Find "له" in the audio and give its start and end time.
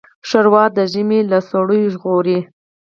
1.31-1.39